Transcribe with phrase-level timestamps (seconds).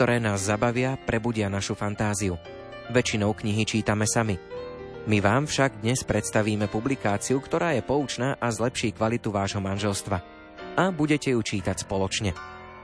[0.00, 2.40] Ktoré nás zabavia, prebudia našu fantáziu.
[2.88, 4.40] Väčšinou knihy čítame sami.
[5.04, 10.24] My vám však dnes predstavíme publikáciu, ktorá je poučná a zlepší kvalitu vášho manželstva.
[10.80, 12.32] A budete ju čítať spoločne.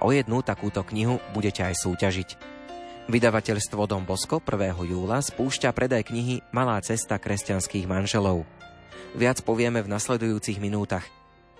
[0.04, 2.28] O jednu takúto knihu budete aj súťažiť.
[3.08, 4.76] Vydavateľstvo Dom Bosko 1.
[4.84, 8.44] júla spúšťa predaj knihy Malá cesta kresťanských manželov.
[9.16, 11.08] Viac povieme v nasledujúcich minútach.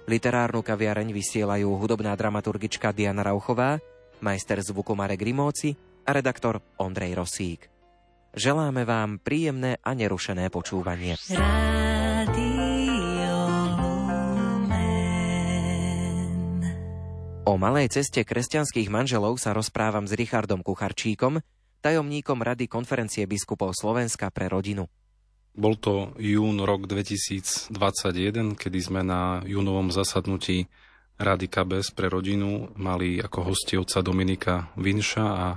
[0.04, 3.80] Literárnu kaviareň vysielajú hudobná dramaturgička Diana Rauchová,
[4.20, 5.74] majster zvuku Marek Rimóci
[6.06, 7.60] a redaktor Ondrej Rosík.
[8.36, 11.16] Želáme vám príjemné a nerušené počúvanie.
[17.46, 21.40] O malej ceste kresťanských manželov sa rozprávam s Richardom Kucharčíkom,
[21.80, 24.90] tajomníkom Rady konferencie biskupov Slovenska pre rodinu.
[25.56, 27.72] Bol to jún rok 2021,
[28.60, 30.68] kedy sme na júnovom zasadnutí
[31.16, 35.48] Rady KBS pre rodinu mali ako hosti otca Dominika Vinša a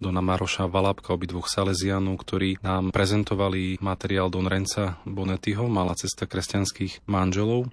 [0.00, 7.04] Dona Maroša Valapka, obidvoch Salesianov, ktorí nám prezentovali materiál Don Renca Bonettiho, Malá cesta kresťanských
[7.04, 7.68] manželov.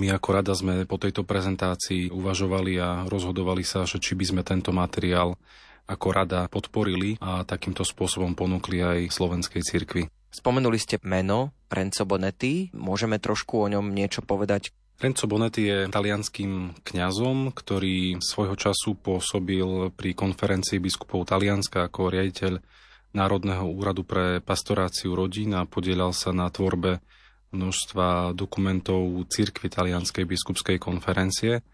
[0.00, 4.42] My ako rada sme po tejto prezentácii uvažovali a rozhodovali sa, že či by sme
[4.42, 5.36] tento materiál
[5.84, 10.02] ako rada podporili a takýmto spôsobom ponúkli aj slovenskej cirkvi.
[10.32, 12.72] Spomenuli ste meno Renzo Bonetti.
[12.72, 14.72] Môžeme trošku o ňom niečo povedať?
[15.02, 22.62] Renzo Bonetti je talianským kňazom, ktorý svojho času pôsobil pri konferencii biskupov Talianska ako riaditeľ
[23.10, 27.02] Národného úradu pre pastoráciu rodín a podielal sa na tvorbe
[27.50, 31.66] množstva dokumentov cirkvi Talianskej biskupskej konferencie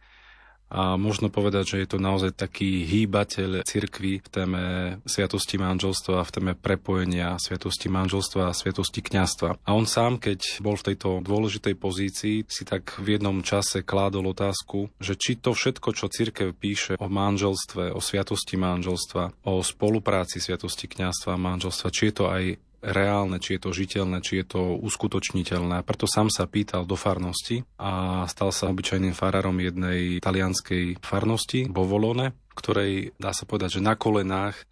[0.69, 4.65] a možno povedať, že je to naozaj taký hýbateľ cirkvy v téme
[5.09, 9.65] sviatosti manželstva, v téme prepojenia sviatosti manželstva a sviatosti kňastva.
[9.65, 14.37] A on sám, keď bol v tejto dôležitej pozícii, si tak v jednom čase kládol
[14.37, 20.39] otázku, že či to všetko, čo cirkev píše o manželstve, o sviatosti manželstva, o spolupráci
[20.39, 22.45] sviatosti kňastva a manželstva, či je to aj
[22.83, 25.83] reálne, či je to žiteľné, či je to uskutočniteľné.
[25.83, 31.67] A preto sám sa pýtal do farnosti a stal sa obyčajným farárom jednej talianskej farnosti,
[31.67, 34.69] Bovolone, ktorej dá sa povedať, že na kolenách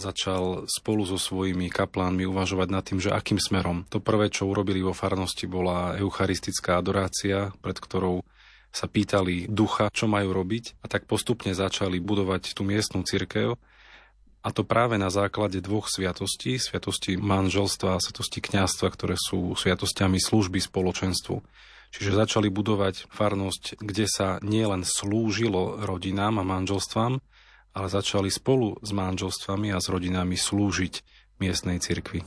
[0.00, 3.84] začal spolu so svojimi kaplánmi uvažovať nad tým, že akým smerom.
[3.92, 8.24] To prvé, čo urobili vo farnosti, bola eucharistická adorácia, pred ktorou
[8.70, 13.58] sa pýtali ducha, čo majú robiť a tak postupne začali budovať tú miestnú cirkev
[14.40, 20.16] a to práve na základe dvoch sviatostí, sviatosti manželstva a sviatosti kňastva, ktoré sú sviatostiami
[20.16, 21.36] služby spoločenstvu.
[21.90, 27.18] Čiže začali budovať farnosť, kde sa nielen slúžilo rodinám a manželstvám,
[27.74, 30.94] ale začali spolu s manželstvami a s rodinami slúžiť
[31.42, 32.24] miestnej cirkvi.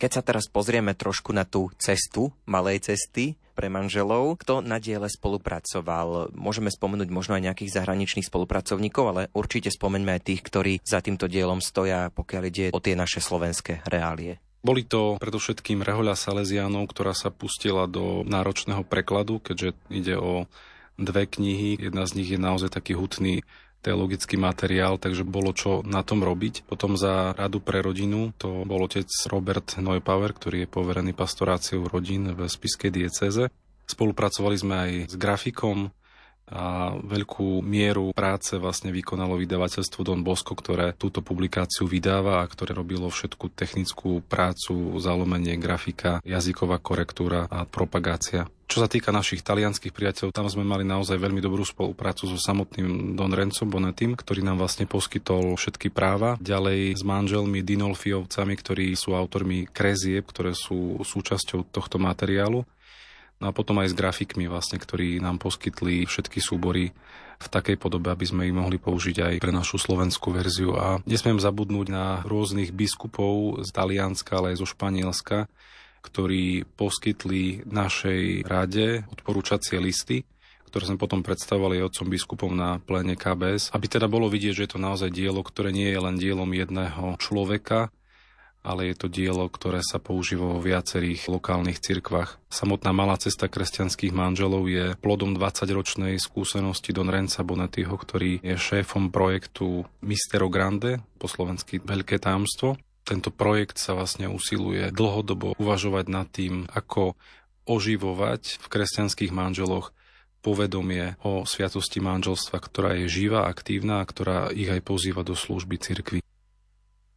[0.00, 4.40] Keď sa teraz pozrieme trošku na tú cestu, malej cesty, pre manželov.
[4.40, 6.32] Kto na diele spolupracoval?
[6.32, 11.28] Môžeme spomenúť možno aj nejakých zahraničných spolupracovníkov, ale určite spomeňme aj tých, ktorí za týmto
[11.28, 14.40] dielom stoja, pokiaľ ide o tie naše slovenské reálie.
[14.62, 20.46] Boli to predovšetkým Rehoľa Salesianov, ktorá sa pustila do náročného prekladu, keďže ide o
[20.94, 21.82] dve knihy.
[21.82, 23.42] Jedna z nich je naozaj taký hutný
[23.82, 26.64] teologický materiál, takže bolo čo na tom robiť.
[26.64, 32.30] Potom za Radu pre rodinu to bol otec Robert Neupauer, ktorý je poverený pastoráciou rodín
[32.30, 33.50] v spiskej dieceze.
[33.90, 35.90] Spolupracovali sme aj s grafikom,
[36.52, 42.76] a veľkú mieru práce vlastne vykonalo vydavateľstvo Don Bosco, ktoré túto publikáciu vydáva a ktoré
[42.76, 48.52] robilo všetku technickú prácu, zalomenie, grafika, jazyková korektúra a propagácia.
[48.72, 53.12] Čo sa týka našich talianských priateľov, tam sme mali naozaj veľmi dobrú spoluprácu so samotným
[53.12, 56.40] Don Renzo Bonetim, ktorý nám vlastne poskytol všetky práva.
[56.40, 62.64] Ďalej s manželmi Dinolfiovcami, ktorí sú autormi krezieb, ktoré sú súčasťou tohto materiálu.
[63.42, 66.94] No a potom aj s grafikmi vlastne, ktorí nám poskytli všetky súbory
[67.42, 70.78] v takej podobe, aby sme ich mohli použiť aj pre našu slovenskú verziu.
[70.78, 75.50] A nesmiem zabudnúť na rôznych biskupov z Talianska, ale aj zo Španielska,
[76.06, 80.22] ktorí poskytli našej rade odporúčacie listy,
[80.70, 84.72] ktoré sme potom predstavovali otcom biskupom na pléne KBS, aby teda bolo vidieť, že je
[84.72, 87.90] to naozaj dielo, ktoré nie je len dielom jedného človeka,
[88.62, 92.38] ale je to dielo, ktoré sa používa vo viacerých lokálnych cirkvách.
[92.46, 99.10] Samotná malá cesta kresťanských manželov je plodom 20-ročnej skúsenosti Don Renca Bonettiho, ktorý je šéfom
[99.10, 102.78] projektu Mistero Grande, po slovensky Veľké támstvo.
[103.02, 107.18] Tento projekt sa vlastne usiluje dlhodobo uvažovať nad tým, ako
[107.66, 109.90] oživovať v kresťanských manželoch
[110.42, 115.78] povedomie o sviatosti manželstva, ktorá je živá, aktívna a ktorá ich aj pozýva do služby
[115.78, 116.18] cirkvi.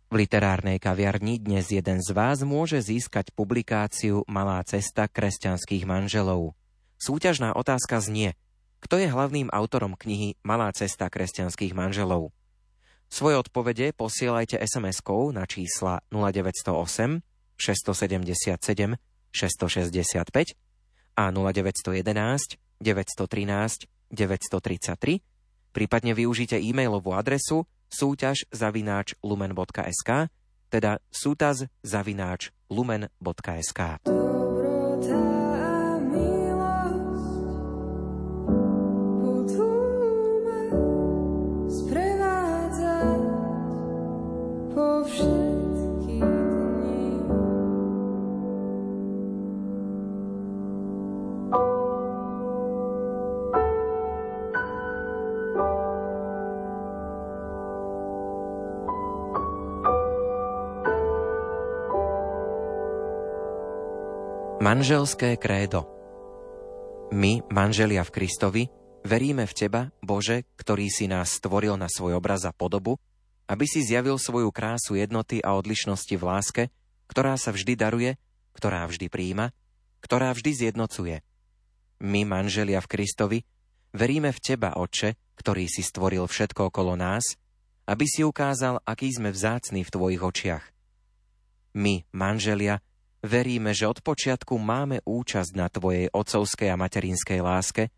[0.06, 6.54] V literárnej kaviarni dnes jeden z vás môže získať publikáciu Malá cesta kresťanských manželov.
[7.02, 8.38] Súťažná otázka znie,
[8.86, 12.30] kto je hlavným autorom knihy Malá cesta kresťanských manželov.
[13.10, 17.26] Svoje odpovede posielajte SMS-kou na čísla 0908
[17.58, 19.02] 677
[19.34, 20.54] 665
[21.18, 30.30] a 0911 913 933, prípadne využite e-mailovú adresu súťaž zavináč lumen.sk,
[30.70, 33.82] teda sútaz zavináč lumen.sk.
[64.66, 65.86] Manželské krédo
[67.14, 68.64] My, manželia v Kristovi,
[69.06, 72.98] veríme v Teba, Bože, ktorý si nás stvoril na svoj obraz a podobu,
[73.46, 76.64] aby si zjavil svoju krásu jednoty a odlišnosti v láske,
[77.06, 78.18] ktorá sa vždy daruje,
[78.58, 79.54] ktorá vždy príjima,
[80.02, 81.22] ktorá vždy zjednocuje.
[82.02, 83.40] My, manželia v Kristovi,
[83.94, 87.38] veríme v Teba, Otče, ktorý si stvoril všetko okolo nás,
[87.86, 90.66] aby si ukázal, aký sme vzácni v Tvojich očiach.
[91.78, 92.82] My, manželia,
[93.26, 97.90] Veríme, že od počiatku máme účasť na Tvojej otcovskej a materinskej láske,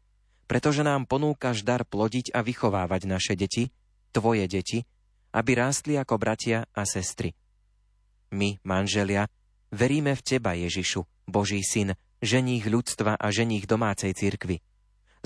[0.48, 3.68] pretože nám ponúkaš dar plodiť a vychovávať naše deti,
[4.16, 4.88] Tvoje deti,
[5.36, 7.36] aby rástli ako bratia a sestry.
[8.32, 9.28] My, manželia,
[9.68, 14.64] veríme v Teba, Ježišu, Boží syn, ženích ľudstva a ženích domácej cirkvy.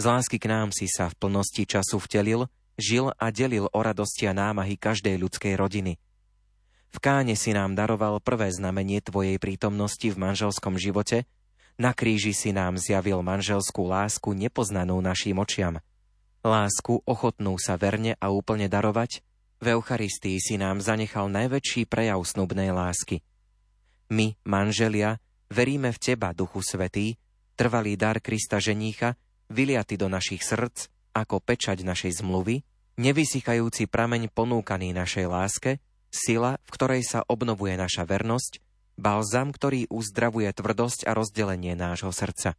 [0.01, 4.25] Z lásky k nám si sa v plnosti času vtelil, žil a delil o radosti
[4.25, 5.93] a námahy každej ľudskej rodiny–
[6.91, 11.23] v Káne si nám daroval prvé znamenie Tvojej prítomnosti v manželskom živote,
[11.79, 15.79] na kríži si nám zjavil manželskú lásku nepoznanú našim očiam.
[16.43, 19.23] Lásku ochotnú sa verne a úplne darovať,
[19.61, 23.21] v Eucharistii si nám zanechal najväčší prejav snubnej lásky.
[24.09, 25.21] My, manželia,
[25.53, 27.15] veríme v Teba, Duchu Svetý,
[27.53, 29.15] trvalý dar Krista ženícha,
[29.53, 32.65] vyliaty do našich srdc, ako pečať našej zmluvy,
[32.97, 35.71] nevysychajúci prameň ponúkaný našej láske,
[36.11, 38.59] sila, v ktorej sa obnovuje naša vernosť,
[38.99, 42.53] balzam, ktorý uzdravuje tvrdosť a rozdelenie nášho srdca.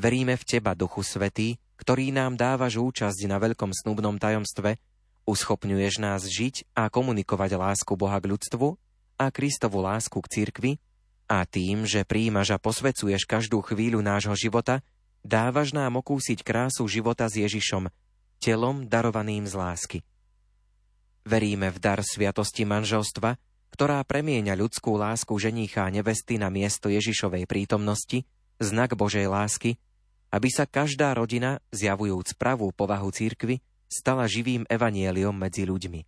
[0.00, 4.80] Veríme v Teba, Duchu Svetý, ktorý nám dávaš účasť na veľkom snúbnom tajomstve,
[5.28, 8.80] uschopňuješ nás žiť a komunikovať lásku Boha k ľudstvu
[9.20, 10.72] a Kristovu lásku k cirkvi
[11.28, 14.80] a tým, že príjimaš a posvecuješ každú chvíľu nášho života,
[15.20, 17.92] dávaš nám okúsiť krásu života s Ježišom,
[18.40, 19.98] telom darovaným z lásky.
[21.30, 23.38] Veríme v dar sviatosti manželstva,
[23.70, 28.26] ktorá premieňa ľudskú lásku ženícha a nevesty na miesto Ježišovej prítomnosti,
[28.58, 29.78] znak Božej lásky,
[30.34, 36.02] aby sa každá rodina, zjavujúc pravú povahu církvy, stala živým evanieliom medzi ľuďmi.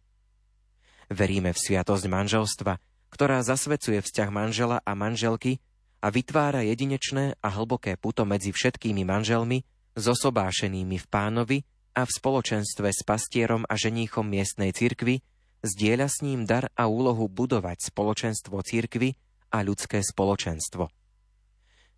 [1.14, 2.82] Veríme v sviatosť manželstva,
[3.14, 5.62] ktorá zasvecuje vzťah manžela a manželky
[6.02, 9.62] a vytvára jedinečné a hlboké puto medzi všetkými manželmi,
[9.94, 11.58] zosobášenými v pánovi
[11.92, 15.20] a v spoločenstve s pastierom a ženíchom miestnej cirkvy
[15.62, 19.14] zdieľa s ním dar a úlohu budovať spoločenstvo cirkvy
[19.52, 20.90] a ľudské spoločenstvo.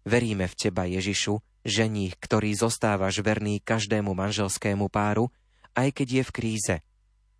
[0.04, 5.32] Veríme v Teba, Ježišu, ženích, ktorý zostávaš verný každému manželskému páru,
[5.72, 6.76] aj keď je v kríze.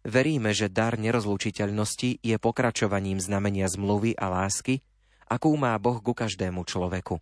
[0.04, 4.80] Veríme, že dar nerozlučiteľnosti je pokračovaním znamenia zmluvy a lásky,
[5.28, 7.20] akú má Boh ku každému človeku.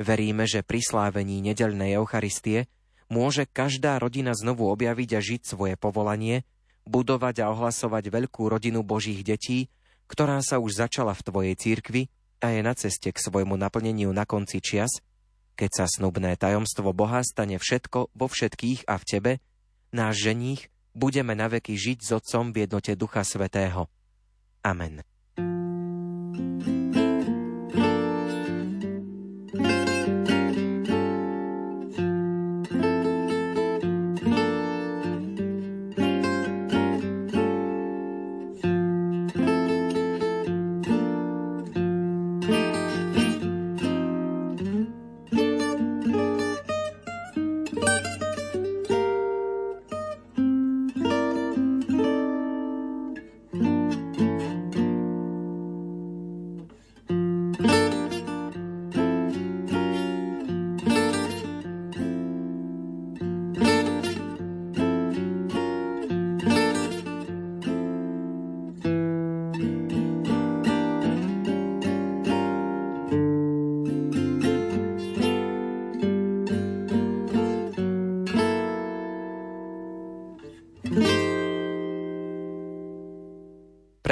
[0.00, 2.68] Veríme, že pri slávení nedelnej Eucharistie
[3.12, 6.48] môže každá rodina znovu objaviť a žiť svoje povolanie,
[6.88, 9.68] budovať a ohlasovať veľkú rodinu Božích detí,
[10.08, 12.02] ktorá sa už začala v Tvojej církvi
[12.40, 15.04] a je na ceste k svojmu naplneniu na konci čias,
[15.54, 19.32] keď sa snubné tajomstvo Boha stane všetko vo všetkých a v Tebe,
[19.92, 23.86] náš ženích, budeme naveky žiť s Otcom v jednote Ducha Svetého.
[24.64, 25.11] Amen.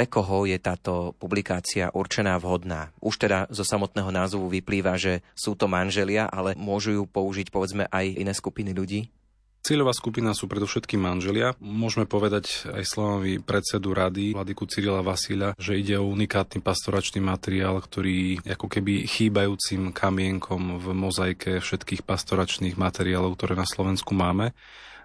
[0.01, 2.89] Pre koho je táto publikácia určená vhodná?
[3.05, 7.85] Už teda zo samotného názvu vyplýva, že sú to manželia, ale môžu ju použiť povedzme
[7.85, 9.13] aj iné skupiny ľudí?
[9.61, 11.53] Cieľová skupina sú predovšetkým manželia.
[11.61, 17.77] Môžeme povedať aj slovami predsedu rady, Vladiku Cyrila Vasíľa, že ide o unikátny pastoračný materiál,
[17.77, 24.57] ktorý ako keby chýbajúcim kamienkom v mozaike všetkých pastoračných materiálov, ktoré na Slovensku máme.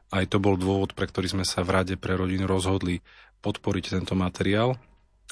[0.08, 3.02] Aj to bol dôvod, pre ktorý sme sa v Rade pre rodinu rozhodli
[3.40, 4.76] podporiť tento materiál.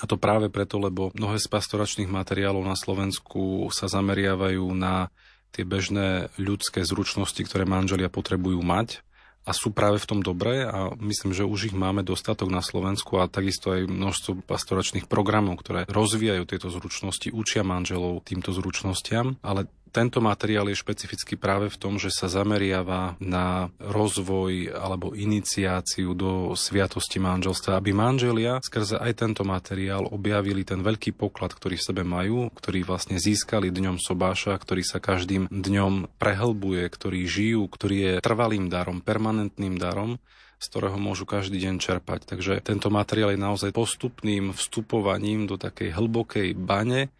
[0.02, 5.08] A to práve preto, lebo mnohé z pastoračných materiálov na Slovensku sa zameriavajú na
[5.54, 9.06] tie bežné ľudské zručnosti, ktoré manželia potrebujú mať
[9.44, 13.20] a sú práve v tom dobré a myslím, že už ich máme dostatok na Slovensku
[13.20, 19.68] a takisto aj množstvo pastoračných programov, ktoré rozvíjajú tieto zručnosti, učia manželov týmto zručnostiam, ale
[19.94, 26.58] tento materiál je špecificky práve v tom, že sa zameriava na rozvoj alebo iniciáciu do
[26.58, 32.02] sviatosti manželstva, aby manželia skrze aj tento materiál objavili ten veľký poklad, ktorý v sebe
[32.02, 38.12] majú, ktorý vlastne získali dňom sobáša, ktorý sa každým dňom prehlbuje, ktorý žijú, ktorý je
[38.18, 40.18] trvalým darom, permanentným darom
[40.54, 42.24] z ktorého môžu každý deň čerpať.
[42.24, 47.12] Takže tento materiál je naozaj postupným vstupovaním do takej hlbokej bane,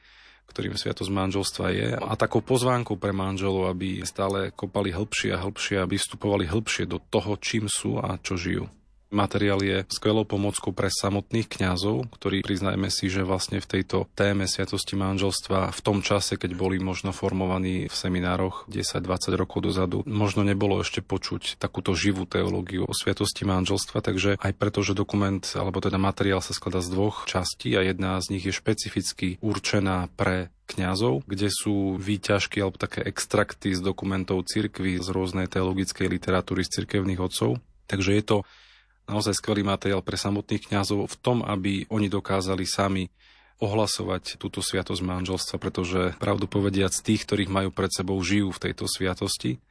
[0.54, 5.82] ktorým sviatosť manželstva je a takou pozvánkou pre manželov, aby stále kopali hĺbšie a hĺbšie,
[5.82, 8.70] aby vstupovali hĺbšie do toho, čím sú a čo žijú.
[9.14, 14.50] Materiál je skvelou pomockou pre samotných kňazov, ktorí priznajme si, že vlastne v tejto téme
[14.50, 20.42] sviatosti manželstva v tom čase, keď boli možno formovaní v seminároch 10-20 rokov dozadu, možno
[20.42, 25.78] nebolo ešte počuť takúto živú teológiu o sviatosti manželstva, takže aj preto, že dokument alebo
[25.78, 30.50] teda materiál sa skladá z dvoch častí a jedna z nich je špecificky určená pre
[30.66, 36.82] kňazov, kde sú výťažky alebo také extrakty z dokumentov cirkvy, z rôznej teologickej literatúry z
[36.82, 37.60] cirkevných odcov.
[37.84, 38.36] Takže je to
[39.04, 43.08] naozaj skvelý materiál pre samotných kňazov v tom, aby oni dokázali sami
[43.62, 48.90] ohlasovať túto sviatosť manželstva, pretože pravdu povediac tých, ktorých majú pred sebou, žijú v tejto
[48.90, 49.62] sviatosti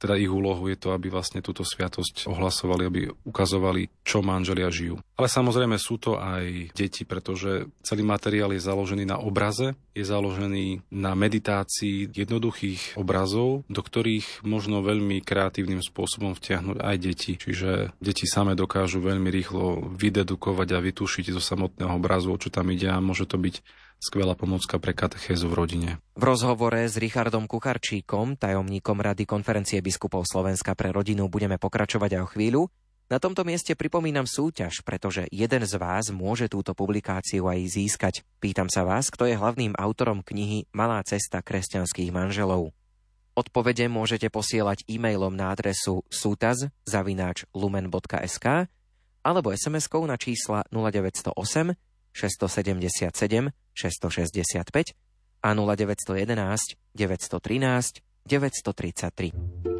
[0.00, 4.96] teda ich úlohu je to, aby vlastne túto sviatosť ohlasovali, aby ukazovali, čo manželia žijú.
[5.20, 10.88] Ale samozrejme sú to aj deti, pretože celý materiál je založený na obraze, je založený
[10.88, 17.36] na meditácii jednoduchých obrazov, do ktorých možno veľmi kreatívnym spôsobom vtiahnuť aj deti.
[17.36, 22.72] Čiže deti same dokážu veľmi rýchlo vydedukovať a vytušiť zo samotného obrazu, o čo tam
[22.72, 23.60] ide a môže to byť
[24.00, 25.90] skvelá pomocka pre katechézu v rodine.
[26.16, 32.22] V rozhovore s Richardom Kucharčíkom, tajomníkom Rady konferencie biskupov Slovenska pre rodinu, budeme pokračovať aj
[32.24, 32.62] o chvíľu.
[33.10, 38.22] Na tomto mieste pripomínam súťaž, pretože jeden z vás môže túto publikáciu aj získať.
[38.38, 42.70] Pýtam sa vás, kto je hlavným autorom knihy Malá cesta kresťanských manželov.
[43.34, 48.46] Odpovede môžete posielať e-mailom na adresu sutaz.lumen.sk
[49.20, 51.34] alebo SMS-kou na čísla 0908
[52.14, 54.94] 677 665
[55.40, 59.79] a 0911 913 933.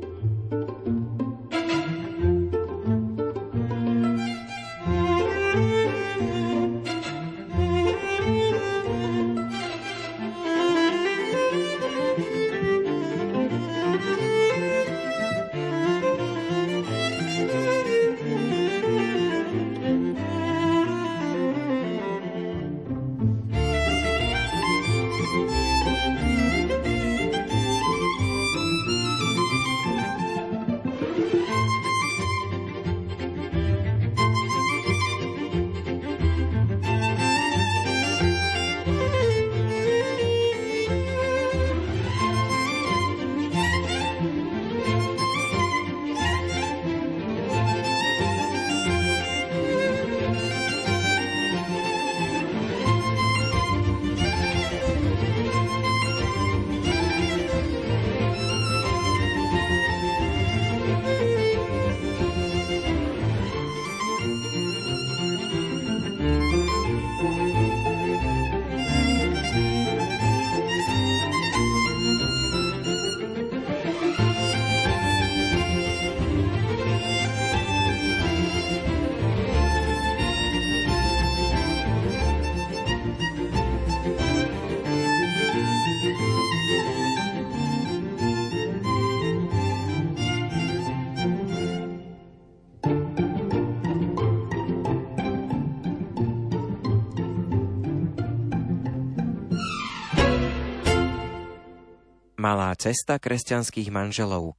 [102.40, 104.56] Malá cesta kresťanských manželov.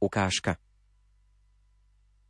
[0.00, 0.56] Ukážka.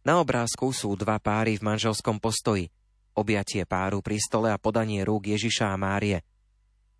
[0.02, 2.74] Na obrázku sú dva páry v manželskom postoji.
[3.14, 6.26] objatie páru pri stole a podanie rúk Ježiša a Márie.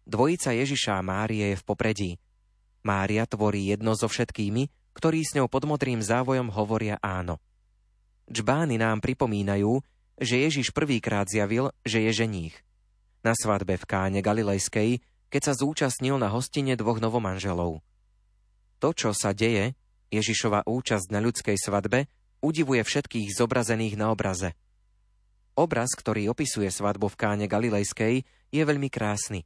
[0.06, 2.10] Dvojica Ježiša a Márie je v popredí.
[2.86, 7.42] Mária tvorí jedno so všetkými, ktorí s ňou pod modrým závojom hovoria áno.
[8.30, 9.82] Čbány nám pripomínajú,
[10.22, 12.54] že Ježiš prvýkrát zjavil, že je ženích.
[13.26, 15.02] Na svadbe v Káne Galilejskej,
[15.34, 17.82] keď sa zúčastnil na hostine dvoch novomanželov.
[18.78, 19.74] To, čo sa deje,
[20.14, 22.06] Ježišova účasť na ľudskej svadbe,
[22.38, 24.54] udivuje všetkých zobrazených na obraze.
[25.58, 28.22] Obraz, ktorý opisuje svadbu v Káne Galilejskej,
[28.54, 29.42] je veľmi krásny.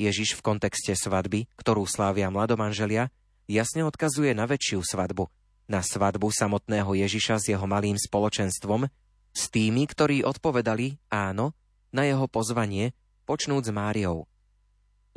[0.00, 3.12] Ježiš v kontexte svadby, ktorú slávia mladomanželia,
[3.44, 5.28] jasne odkazuje na väčšiu svadbu,
[5.68, 8.88] na svadbu samotného Ježiša s jeho malým spoločenstvom,
[9.36, 11.52] s tými, ktorí odpovedali áno
[11.92, 12.96] na jeho pozvanie,
[13.28, 14.29] počnúť s Máriou.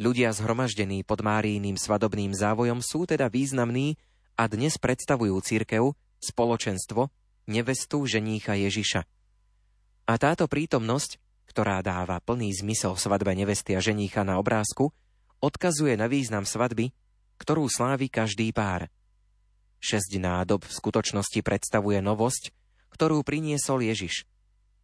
[0.04, 3.96] Ľudia zhromaždení pod Márijným svadobným závojom sú teda významní
[4.36, 7.08] a dnes predstavujú církev, spoločenstvo,
[7.48, 9.08] nevestu ženícha Ježiša.
[10.04, 14.92] A táto prítomnosť, ktorá dáva plný zmysel svadbe nevesty a ženícha na obrázku,
[15.40, 16.92] odkazuje na význam svadby,
[17.40, 18.92] ktorú slávi každý pár.
[19.80, 22.52] Šesť nádob v skutočnosti predstavuje novosť,
[22.92, 24.28] ktorú priniesol Ježiš.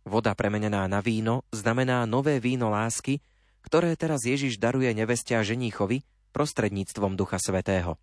[0.07, 3.19] Voda premenená na víno znamená nové víno lásky,
[3.65, 7.97] ktoré teraz Ježiš daruje neveste a ženíchovi prostredníctvom Ducha Svetého.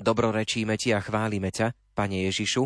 [0.00, 2.64] Dobrorečíme ti a chválime ťa, Pane Ježišu,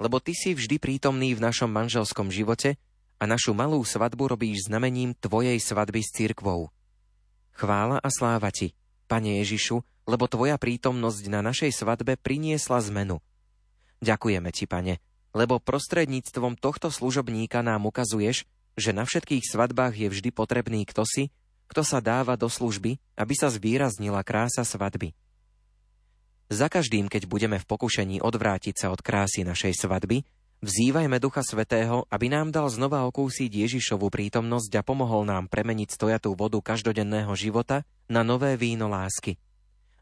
[0.00, 2.76] lebo Ty si vždy prítomný v našom manželskom živote
[3.16, 6.68] a našu malú svadbu robíš znamením Tvojej svadby s církvou.
[7.54, 8.74] Chvála a sláva Ti,
[9.06, 13.24] Pane Ježišu, lebo Tvoja prítomnosť na našej svadbe priniesla zmenu.
[14.04, 15.00] Ďakujeme Ti, Pane,
[15.32, 21.30] lebo prostredníctvom tohto služobníka nám ukazuješ, že na všetkých svadbách je vždy potrebný kto si,
[21.74, 25.10] kto sa dáva do služby, aby sa zvýraznila krása svadby.
[26.46, 30.22] Za každým, keď budeme v pokušení odvrátiť sa od krásy našej svadby,
[30.62, 36.38] vzývajme Ducha Svetého, aby nám dal znova okúsiť Ježišovu prítomnosť a pomohol nám premeniť stojatú
[36.38, 39.34] vodu každodenného života na nové víno lásky.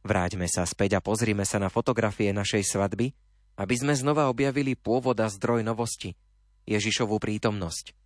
[0.04, 3.16] Vráťme sa späť a pozrime sa na fotografie našej svadby,
[3.56, 6.20] aby sme znova objavili pôvod a zdroj novosti,
[6.68, 8.01] Ježišovú prítomnosť.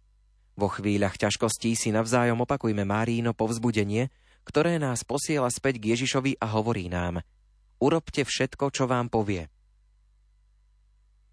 [0.56, 4.08] Vo chvíľach ťažkostí si navzájom opakujme Máríno povzbudenie,
[4.42, 7.20] ktoré nás posiela späť k Ježišovi a hovorí nám–
[7.76, 9.52] Urobte všetko, čo vám povie.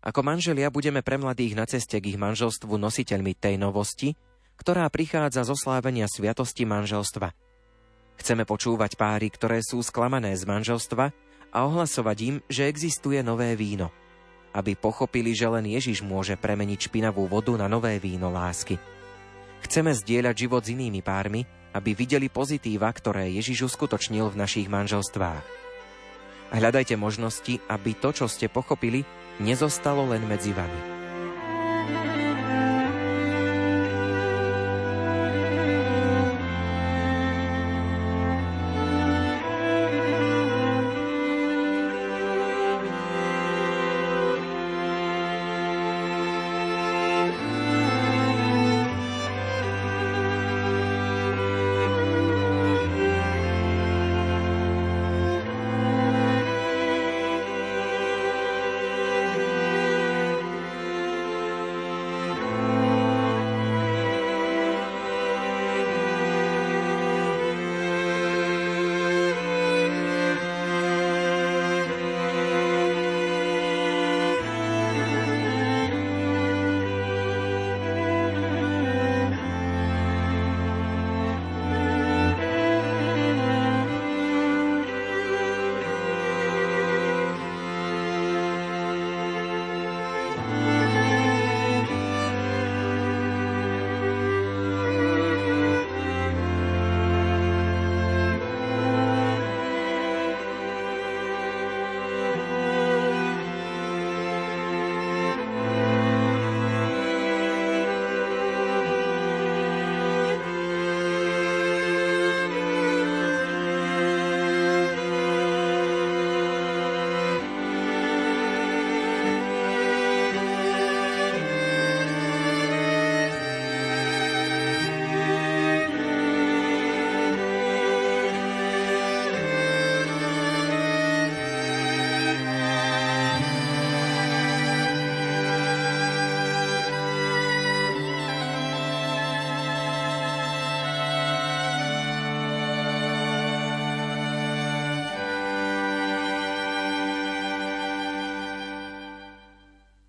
[0.04, 4.20] Ako manželia budeme pre mladých na ceste k ich manželstvu nositeľmi tej novosti,
[4.60, 7.32] ktorá prichádza zo slávenia sviatosti manželstva.
[8.20, 11.06] Chceme počúvať páry, ktoré sú sklamané z manželstva
[11.56, 13.88] a ohlasovať im, že existuje nové víno.
[14.52, 18.76] Aby pochopili, že len Ježiš môže premeniť špinavú vodu na nové víno lásky.
[19.64, 25.44] Chceme zdieľať život s inými pármi, aby videli pozitíva, ktoré Ježiš uskutočnil v našich manželstvách.
[26.54, 29.02] Hľadajte možnosti, aby to, čo ste pochopili,
[29.42, 30.93] nezostalo len medzi vami.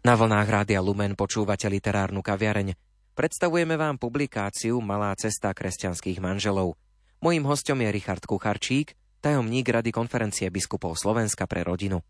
[0.04, 2.76] Na vlnách Rádia Lumen počúvate literárnu kaviareň.
[3.16, 6.76] Predstavujeme vám publikáciu Malá cesta kresťanských manželov.
[7.24, 8.92] Mojím hostom je Richard Kucharčík,
[9.24, 12.04] tajomník Rady konferencie biskupov Slovenska pre rodinu.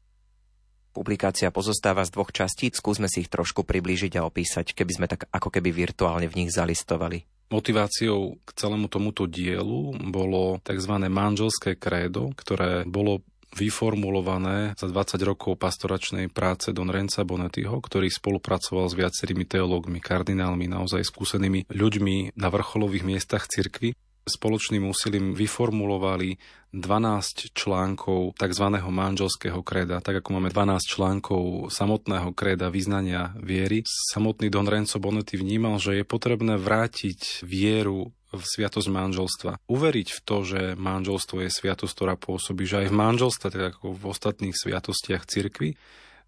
[0.91, 5.31] Publikácia pozostáva z dvoch častíc, skúsme si ich trošku priblížiť a opísať, keby sme tak
[5.31, 7.23] ako keby virtuálne v nich zalistovali.
[7.55, 10.99] Motiváciou k celému tomuto dielu bolo tzv.
[11.07, 13.23] manželské krédo, ktoré bolo
[13.55, 20.67] vyformulované za 20 rokov pastoračnej práce Don Renza Bonettiho, ktorý spolupracoval s viacerými teológmi, kardinálmi,
[20.67, 26.41] naozaj skúsenými ľuďmi na vrcholových miestach cirkvy spoločným úsilím vyformulovali
[26.75, 28.67] 12 článkov tzv.
[28.83, 33.87] manželského kreda, tak ako máme 12 článkov samotného kreda vyznania viery.
[33.87, 39.53] Samotný Don Renzo Bonetti vnímal, že je potrebné vrátiť vieru v sviatosť manželstva.
[39.71, 43.95] Uveriť v to, že manželstvo je sviatosť, ktorá pôsobí, že aj v manželstve, tak ako
[43.95, 45.79] v ostatných sviatostiach cirkvi,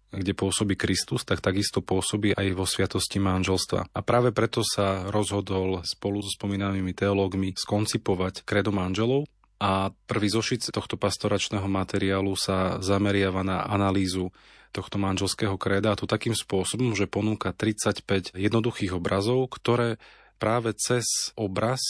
[0.07, 3.91] kde pôsobí Kristus, tak takisto pôsobí aj vo sviatosti manželstva.
[3.91, 9.27] A práve preto sa rozhodol spolu so spomínanými teológmi skoncipovať kredo manželov
[9.59, 14.31] a prvý zošit tohto pastoračného materiálu sa zameriava na analýzu
[14.71, 19.97] tohto manželského kreda a to takým spôsobom, že ponúka 35 jednoduchých obrazov, ktoré
[20.37, 21.81] práve cez obraz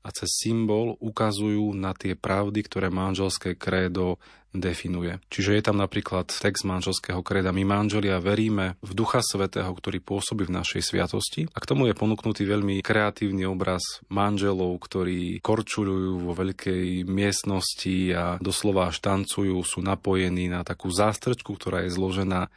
[0.00, 4.16] a cez symbol ukazujú na tie pravdy, ktoré manželské krédo
[4.50, 5.22] definuje.
[5.30, 7.54] Čiže je tam napríklad text manželského kreda.
[7.54, 11.46] My manželia veríme v Ducha Svetého, ktorý pôsobí v našej sviatosti.
[11.54, 18.24] A k tomu je ponúknutý veľmi kreatívny obraz manželov, ktorí korčujú vo veľkej miestnosti a
[18.42, 22.50] doslova štancujú, sú napojení na takú zástrčku, ktorá je zložená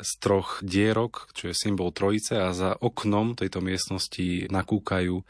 [0.00, 5.22] z troch dierok, čo je symbol trojice a za oknom tejto miestnosti nakúkajú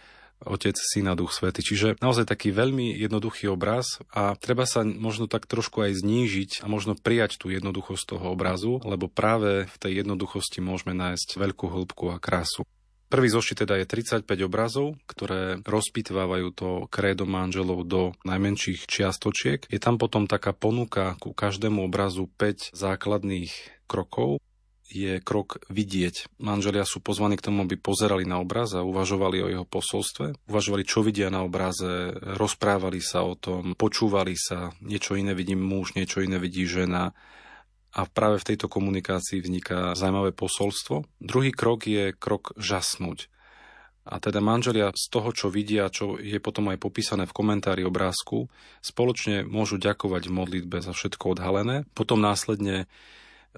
[0.45, 1.65] Otec, Syn a Duch Svety.
[1.65, 6.67] Čiže naozaj taký veľmi jednoduchý obraz a treba sa možno tak trošku aj znížiť a
[6.69, 12.13] možno prijať tú jednoduchosť toho obrazu, lebo práve v tej jednoduchosti môžeme nájsť veľkú hĺbku
[12.13, 12.69] a krásu.
[13.07, 19.63] Prvý zošit teda je 35 obrazov, ktoré rozpitvávajú to krédo manželov do najmenších čiastočiek.
[19.71, 23.55] Je tam potom taká ponuka ku každému obrazu 5 základných
[23.87, 24.43] krokov,
[24.87, 26.39] je krok vidieť.
[26.39, 30.39] Manželia sú pozvaní k tomu, aby pozerali na obraz a uvažovali o jeho posolstve.
[30.47, 35.99] Uvažovali, čo vidia na obraze, rozprávali sa o tom, počúvali sa, niečo iné vidí muž,
[35.99, 37.11] niečo iné vidí žena.
[37.97, 41.09] A práve v tejto komunikácii vzniká zaujímavé posolstvo.
[41.19, 43.33] Druhý krok je krok žasnúť.
[44.07, 48.47] A teda manželia z toho, čo vidia, čo je potom aj popísané v komentári obrázku,
[48.79, 51.83] spoločne môžu ďakovať v modlitbe za všetko odhalené.
[51.91, 52.87] Potom následne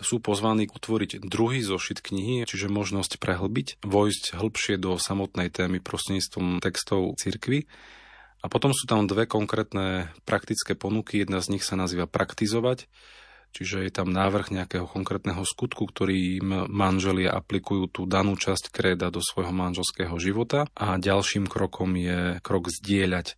[0.02, 6.62] sú pozvaní utvoriť druhý zošit knihy, čiže možnosť prehlbiť, vojsť hĺbšie do samotnej témy prostredníctvom
[6.62, 7.66] textov cirkvy.
[8.38, 11.26] A potom sú tam dve konkrétne praktické ponuky.
[11.26, 12.86] Jedna z nich sa nazýva praktizovať,
[13.50, 16.38] čiže je tam návrh nejakého konkrétneho skutku, ktorý
[16.70, 20.70] manželia aplikujú tú danú časť kréda do svojho manželského života.
[20.78, 23.34] A ďalším krokom je krok zdieľať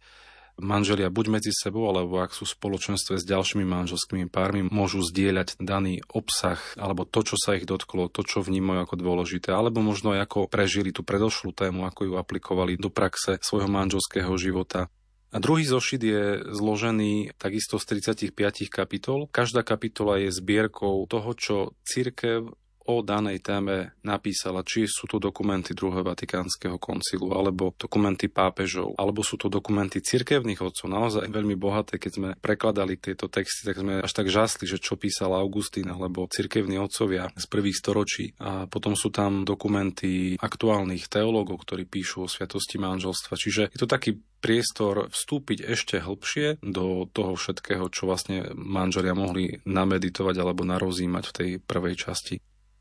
[0.61, 5.59] manželia buď medzi sebou, alebo ak sú v spoločenstve s ďalšími manželskými pármi, môžu zdieľať
[5.59, 10.15] daný obsah, alebo to, čo sa ich dotklo, to, čo vnímajú ako dôležité, alebo možno
[10.15, 14.93] aj ako prežili tú predošlú tému, ako ju aplikovali do praxe svojho manželského života.
[15.31, 19.31] A druhý zošit je zložený takisto z 35 kapitol.
[19.31, 22.51] Každá kapitola je zbierkou toho, čo církev
[22.91, 29.23] o danej téme napísala, či sú to dokumenty druhého Vatikánskeho koncilu, alebo dokumenty pápežov, alebo
[29.23, 30.91] sú to dokumenty cirkevných otcov.
[30.91, 34.99] Naozaj veľmi bohaté, keď sme prekladali tieto texty, tak sme až tak žasli, že čo
[34.99, 38.35] písal Augustín, alebo cirkevní otcovia z prvých storočí.
[38.43, 43.35] A potom sú tam dokumenty aktuálnych teológov, ktorí píšu o sviatosti manželstva.
[43.39, 49.61] Čiže je to taký priestor vstúpiť ešte hlbšie do toho všetkého, čo vlastne manželia mohli
[49.69, 52.41] nameditovať alebo narozímať v tej prvej časti.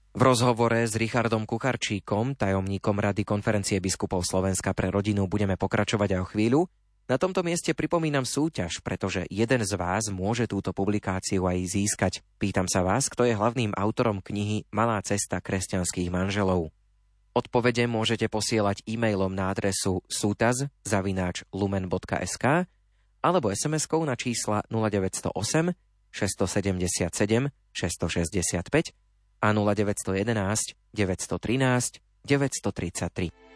[0.10, 6.22] V rozhovore s Richardom Kucharčíkom, tajomníkom Rady konferencie biskupov Slovenska pre rodinu, budeme pokračovať aj
[6.26, 6.62] o chvíľu.
[7.06, 12.14] Na tomto mieste pripomínam súťaž, pretože jeden z vás môže túto publikáciu aj získať.
[12.42, 16.74] Pýtam sa vás, kto je hlavným autorom knihy Malá cesta kresťanských manželov.
[17.38, 22.66] Odpovede môžete posielať e-mailom na adresu sútaz zavináč lumen.sk
[23.22, 25.38] alebo SMS-kou na čísla 0908
[26.10, 29.09] 677 665
[29.40, 33.49] a 0911 913 933.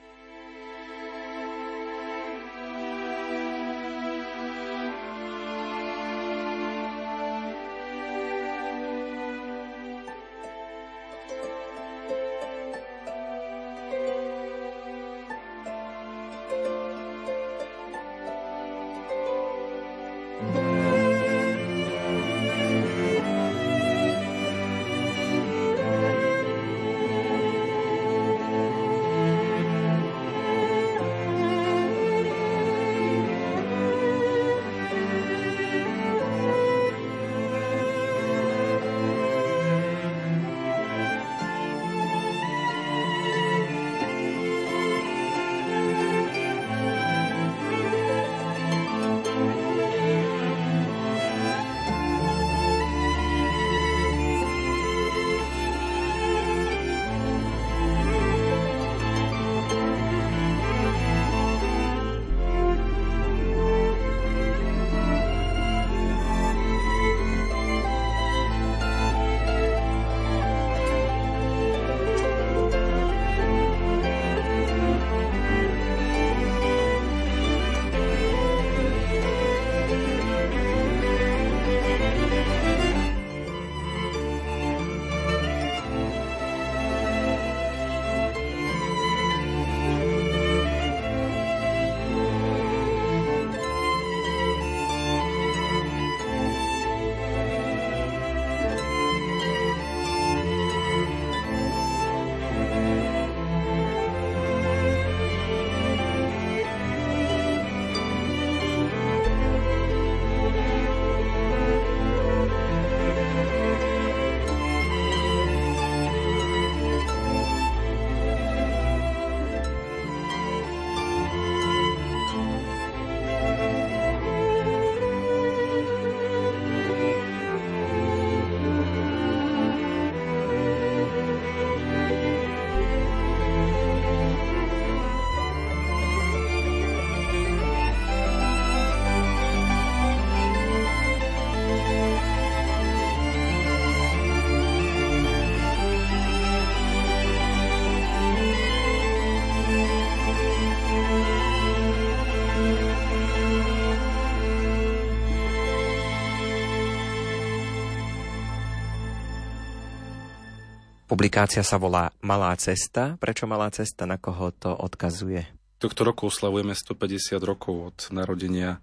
[161.13, 163.21] Publikácia sa volá Malá cesta.
[163.21, 164.09] Prečo Malá cesta?
[164.09, 165.45] Na koho to odkazuje?
[165.77, 168.81] Tohto roku oslavujeme 150 rokov od narodenia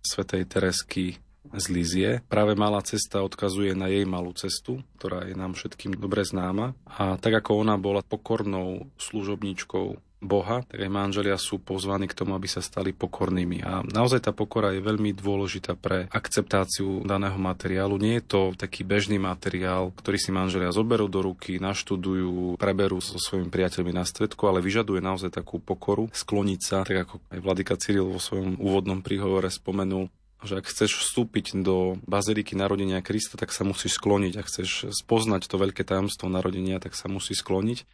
[0.00, 2.10] svätej Teresky z Lízie.
[2.24, 6.72] Práve Malá cesta odkazuje na jej malú cestu, ktorá je nám všetkým dobre známa.
[6.88, 12.34] A tak ako ona bola pokornou služobníčkou Boha, tak aj manželia sú pozvaní k tomu,
[12.34, 13.62] aby sa stali pokornými.
[13.62, 18.02] A naozaj tá pokora je veľmi dôležitá pre akceptáciu daného materiálu.
[18.02, 23.14] Nie je to taký bežný materiál, ktorý si manželia zoberú do ruky, naštudujú, preberú so
[23.14, 27.74] svojimi priateľmi na stredku, ale vyžaduje naozaj takú pokoru, skloniť sa, tak ako aj Vladika
[27.78, 30.10] Cyril vo svojom úvodnom príhovore spomenul,
[30.42, 34.32] že ak chceš vstúpiť do baziliky narodenia Krista, tak sa musíš skloniť.
[34.38, 37.86] Ak chceš spoznať to veľké tajomstvo narodenia, tak sa musíš skloniť.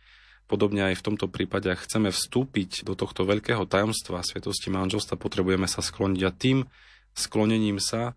[0.44, 5.64] Podobne aj v tomto prípade, ak chceme vstúpiť do tohto veľkého tajomstva sviatosti manželstva, potrebujeme
[5.64, 6.68] sa skloniť a tým
[7.16, 8.12] sklonením sa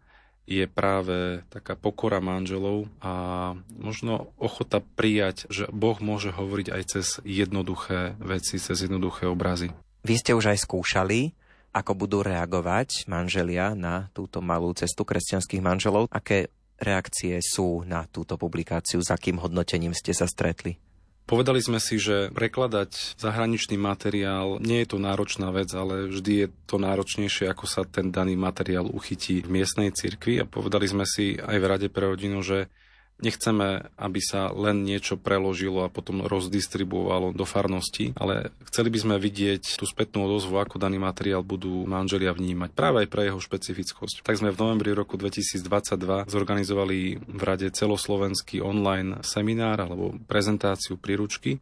[0.48, 7.08] je práve taká pokora manželov a možno ochota prijať, že Boh môže hovoriť aj cez
[7.28, 9.76] jednoduché veci, cez jednoduché obrazy.
[10.08, 11.36] Vy ste už aj skúšali,
[11.76, 16.08] ako budú reagovať manželia na túto malú cestu kresťanských manželov.
[16.16, 16.48] Aké
[16.80, 19.04] reakcie sú na túto publikáciu?
[19.04, 20.80] S akým hodnotením ste sa stretli?
[21.28, 26.48] Povedali sme si, že prekladať zahraničný materiál nie je to náročná vec, ale vždy je
[26.64, 30.40] to náročnejšie, ako sa ten daný materiál uchytí v miestnej cirkvi.
[30.40, 32.72] A povedali sme si aj v Rade pre rodinu, že
[33.18, 39.16] Nechceme, aby sa len niečo preložilo a potom rozdistribuovalo do farnosti, ale chceli by sme
[39.18, 44.22] vidieť tú spätnú odozvu, ako daný materiál budú manželia vnímať, práve aj pre jeho špecifickosť.
[44.22, 51.58] Tak sme v novembri roku 2022 zorganizovali v Rade celoslovenský online seminár alebo prezentáciu príručky,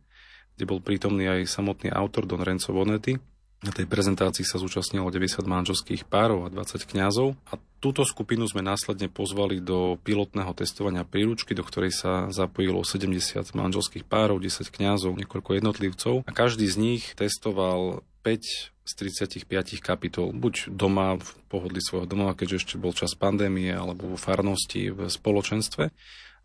[0.60, 3.35] kde bol prítomný aj samotný autor Don Renzo Bonetti
[3.66, 7.34] na tej prezentácii sa zúčastnilo 90 manželských párov a 20 kňazov.
[7.50, 13.42] A túto skupinu sme následne pozvali do pilotného testovania príručky, do ktorej sa zapojilo 70
[13.58, 16.16] manželských párov, 10 kňazov, niekoľko jednotlivcov.
[16.24, 22.38] A každý z nich testoval 5 z 35 kapitol, buď doma v pohodli svojho domova,
[22.38, 25.90] keďže ešte bol čas pandémie, alebo vo farnosti, v spoločenstve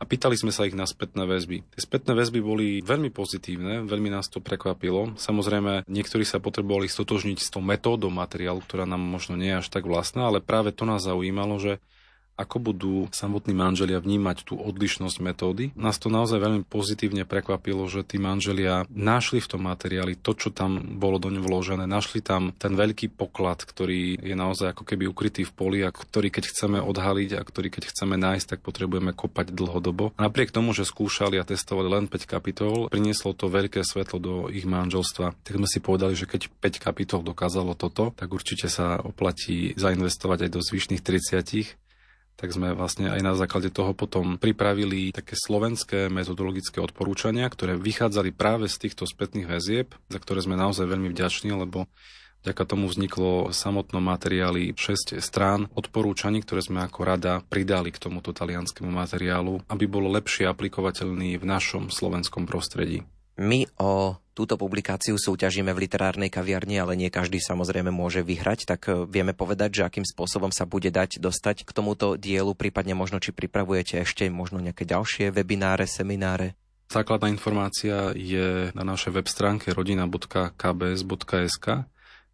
[0.00, 1.60] a pýtali sme sa ich na spätné väzby.
[1.76, 5.12] Tie spätné väzby boli veľmi pozitívne, veľmi nás to prekvapilo.
[5.20, 9.68] Samozrejme, niektorí sa potrebovali stotožniť s tou metódou materiálu, ktorá nám možno nie je až
[9.68, 11.84] tak vlastná, ale práve to nás zaujímalo, že
[12.40, 15.64] ako budú samotní manželia vnímať tú odlišnosť metódy.
[15.76, 20.48] Nás to naozaj veľmi pozitívne prekvapilo, že tí manželia našli v tom materiáli to, čo
[20.48, 21.84] tam bolo do ňu vložené.
[21.84, 26.32] Našli tam ten veľký poklad, ktorý je naozaj ako keby ukrytý v poli a ktorý
[26.32, 30.16] keď chceme odhaliť a ktorý keď chceme nájsť, tak potrebujeme kopať dlhodobo.
[30.16, 34.64] Napriek tomu, že skúšali a testovali len 5 kapitol, prinieslo to veľké svetlo do ich
[34.64, 35.36] manželstva.
[35.44, 40.48] Tak sme si povedali, že keď 5 kapitol dokázalo toto, tak určite sa oplatí zainvestovať
[40.48, 41.89] aj do zvyšných 30
[42.36, 48.32] tak sme vlastne aj na základe toho potom pripravili také slovenské metodologické odporúčania, ktoré vychádzali
[48.32, 51.90] práve z týchto spätných väzieb, za ktoré sme naozaj veľmi vďační, lebo
[52.40, 58.32] Vďaka tomu vzniklo samotnom materiáli 6 strán odporúčaní, ktoré sme ako rada pridali k tomuto
[58.32, 63.04] talianskému materiálu, aby bol lepšie aplikovateľný v našom slovenskom prostredí.
[63.36, 68.88] My o túto publikáciu súťažíme v literárnej kaviarni, ale nie každý samozrejme môže vyhrať, tak
[68.88, 73.20] e, vieme povedať, že akým spôsobom sa bude dať dostať k tomuto dielu, prípadne možno
[73.20, 76.56] či pripravujete ešte možno nejaké ďalšie webináre, semináre.
[76.88, 81.66] Základná informácia je na našej web stránke rodina.kbs.sk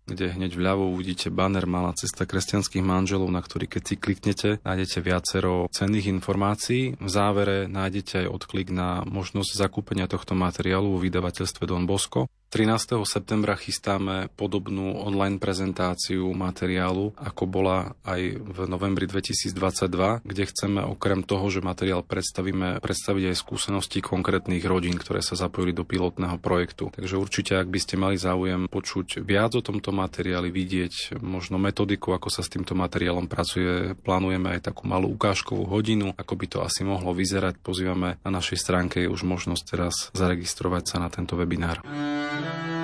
[0.07, 4.99] kde hneď vľavo uvidíte banner Malá cesta kresťanských manželov, na ktorý keď si kliknete, nájdete
[5.03, 6.95] viacero cenných informácií.
[6.95, 12.31] V závere nájdete aj odklik na možnosť zakúpenia tohto materiálu vo vydavateľstve Don Bosco.
[12.47, 13.03] 13.
[13.03, 21.27] septembra chystáme podobnú online prezentáciu materiálu, ako bola aj v novembri 2022, kde chceme okrem
[21.27, 26.95] toho, že materiál predstavíme, predstaviť aj skúsenosti konkrétnych rodín, ktoré sa zapojili do pilotného projektu.
[26.95, 32.15] Takže určite, ak by ste mali záujem počuť viac o tomto materiáli, vidieť možno metodiku,
[32.15, 36.59] ako sa s týmto materiálom pracuje, plánujeme aj takú malú ukážkovú hodinu, ako by to
[36.63, 37.59] asi mohlo vyzerať.
[37.59, 41.83] Pozývame na našej stránke je už možnosť teraz zaregistrovať sa na tento webinár.
[42.37, 42.76] Všetku vládu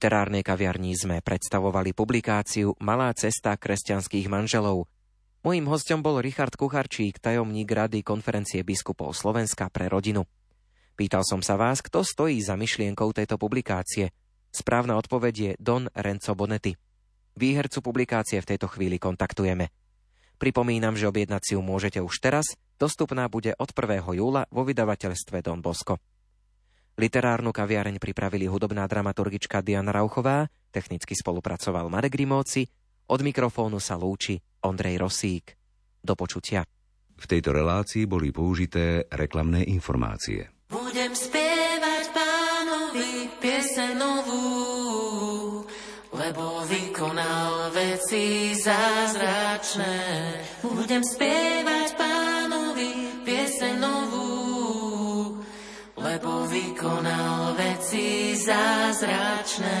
[0.00, 4.88] literárnej kaviarni sme predstavovali publikáciu Malá cesta kresťanských manželov.
[5.44, 10.24] Mojím hostom bol Richard Kucharčík, tajomník Rady konferencie biskupov Slovenska pre rodinu.
[10.96, 14.08] Pýtal som sa vás, kto stojí za myšlienkou tejto publikácie.
[14.48, 16.72] Správna odpoveď je Don Renzo Bonetti.
[17.36, 19.68] Výhercu publikácie v tejto chvíli kontaktujeme.
[20.40, 24.16] Pripomínam, že objednať si môžete už teraz, dostupná bude od 1.
[24.16, 26.00] júla vo vydavateľstve Don Bosco.
[27.00, 32.68] Literárnu kaviareň pripravili hudobná dramaturgička Diana Rauchová, technicky spolupracoval Marek Rimóci,
[33.08, 34.36] od mikrofónu sa lúči
[34.68, 35.56] Ondrej Rosík.
[36.04, 36.60] Do počutia.
[37.16, 40.52] V tejto relácii boli použité reklamné informácie.
[40.68, 44.44] Budem spievať pánovi piese novú,
[46.12, 49.96] lebo vykonal veci zázračné.
[50.68, 51.89] Budem spievať
[56.10, 59.78] lebo vykonal veci zázračné.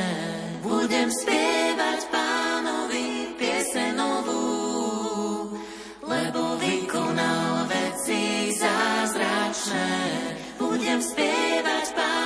[0.62, 4.46] Budem spievať pánovi piesenovú,
[6.06, 9.90] lebo vykonal veci zázračné.
[10.54, 12.19] Budem spievať pánovi